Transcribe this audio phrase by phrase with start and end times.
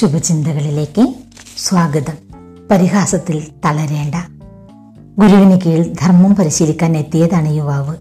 [0.00, 1.14] ശുഭചിന്തകളിലേക്ക്
[1.58, 2.14] സ്വാഗതം.
[2.70, 4.14] പരിഹാസത്തിൽ തളരേണ്ട.
[5.18, 7.96] ഗുരുവിന് കീഴിൽ ധർമ്മം പരിശീലിക്കാൻ എത്തിയതാണ് യുവാവ്.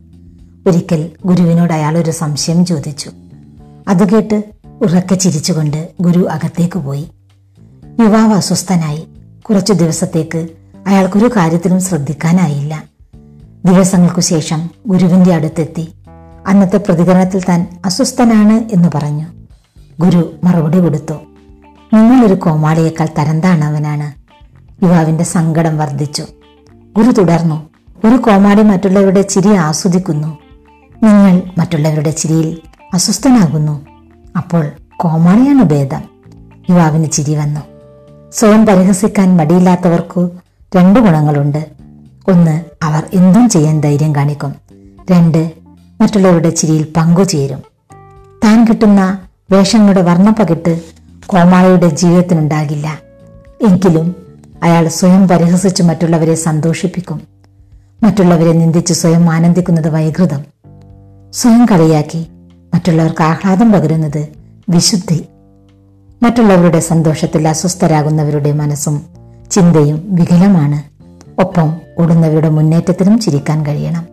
[0.68, 3.12] ഒരിക്കൽ ഗുരുവിനോട് അയാൾ ഒരു സംശയം ചോദിച്ചു.
[3.88, 7.12] അത് കേട്ട് ഉറക്കെ ചിരിച്ചുകൊണ്ട് ഗുരു അകത്തേക്ക് പോയി.
[8.00, 9.08] യുവാവ് അസ്വസ്ഥനായി.
[9.50, 10.48] കുറച്ചു ദിവസത്തേക്ക്
[10.88, 12.84] അയാൾക്കൊരു കാര്യത്തിലും ശ്രദ്ധിക്കാനായില്ല.
[13.66, 15.94] ദിവസങ്ങൾക്കു ശേഷം ഗുരുവിന്റെ അടുത്തെത്തി.
[16.48, 19.26] അന്നത്തെ പ്രതികരണത്തിൽ താൻ അസ്വസ്ഥനാണ് എന്ന് പറഞ്ഞു.
[20.00, 21.14] ഗുരു മറുപടി കൊടുത്തു.
[21.94, 24.20] നിങ്ങളൊരു കോമാളിയേക്കാൾ തരംതാണവനാണ്
[24.86, 26.26] യുവാവിന്റെ സങ്കടം വർദ്ധിച്ചു.
[26.98, 27.70] ഗുരു തുടർന്നു.
[28.08, 30.38] ഒരു കോമാളി മറ്റുള്ളവരുടെ ചിരി ആസ്വദിക്കുന്നു.
[31.04, 32.62] നിങ്ങൾ മറ്റുള്ളവരുടെ ചിരിയിൽ
[32.94, 33.86] അസ്വസ്ഥനാകുന്നു.
[34.38, 36.02] അപ്പോൾ കോമാളിയാണ് ഭേദം.
[36.70, 37.62] യുവാവിന് ചിരി വന്നു.
[38.34, 40.30] സ്വയം പരിഹസിക്കാൻ മടിയില്ലാത്തവർക്ക്
[40.76, 41.70] രണ്ട് ഗുണങ്ങളുണ്ട്.
[42.28, 44.56] ഒന്ന് അവർ എന്തും ചെയ്യാൻ ധൈര്യം കാണിക്കും.
[45.12, 45.52] രണ്ട്
[46.02, 47.60] മറ്റുള്ളവരുടെ ചിരിയിൽ പങ്കുചേരും.
[48.44, 49.20] താൻ കിട്ടുന്ന
[49.52, 50.99] വേഷങ്ങളുടെ വർണപ്പകിട്ട്
[51.30, 53.00] കോമാളിയുടെ ജീവിതത്തിനുണ്ടാകില്ല.
[53.68, 54.16] എങ്കിലും
[54.64, 57.22] അയാൾ സ്വയം പരിഹസിച്ച് മറ്റുള്ളവരെ സന്തോഷിപ്പിക്കും.
[58.04, 60.44] മറ്റുള്ളവരെ നിന്ദിച്ച് സ്വയം ആനന്ദിക്കുന്നത് വൈകൃതം.
[61.32, 62.28] സ്വയം കളിയാക്കി
[62.74, 64.28] മറ്റുള്ളവർക്ക് ആഹ്ലാദം പകരുന്നത്
[64.70, 65.26] വിശുദ്ധി.
[66.24, 69.02] മറ്റുള്ളവരുടെ സന്തോഷത്തിൽ അസ്വസ്ഥരാകുന്നവരുടെ മനസ്സും
[69.52, 70.84] ചിന്തയും വികലമാണ്.
[71.42, 74.08] ഒപ്പം ഓടുന്നവരുടെ മുന്നേറ്റത്തിനും ചിരിക്കാൻ കഴിയണം.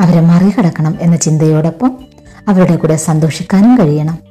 [0.00, 1.98] അവരെ മറികടക്കണം എന്ന ചിന്തയോടൊപ്പം
[2.48, 4.25] അവരുടെ കൂടെ സന്തോഷിക്കാനും കഴിയണം.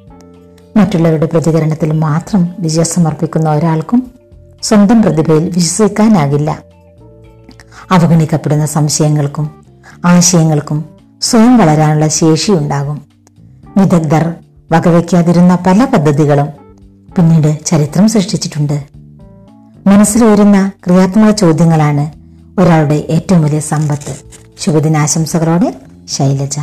[0.76, 4.12] മറ്റുള്ളവരുടെ പ്രതികരണത്തിൽ മാത്രം വിജയം സമർപ്പിക്കുന്ന ഒരാൾക്കും
[4.64, 6.60] സ്വന്തം പ്രതിഭയിൽ വിശ്വസിക്കാനാകില്ല.
[7.92, 9.52] അവഗണിക്കപ്പെടുന്ന സംശയങ്ങൾക്കും
[10.06, 10.86] ആശയങ്ങൾക്കും
[11.22, 13.02] സ്വയം വളരാനുള്ള ശേഷിയുണ്ടാകും.
[13.78, 14.34] വിദഗ്ധർ
[14.72, 16.48] വകവയ്ക്കാതിരുന്ന പല പദ്ധതികളും
[17.18, 18.84] പിന്നീട് ചരിത്രം സൃഷ്ടിച്ചിട്ടുണ്ട്.
[19.88, 22.12] മനസ്സിൽ വരുന്ന ക്രിയാത്മക ചോദ്യങ്ങളാണ്
[22.62, 24.16] ഒരാളുടെ ഏറ്റവും വലിയ സമ്പത്ത്.
[24.60, 25.74] ശുഭദിനാശംസകളോടെ
[26.08, 26.60] ശൈലജ.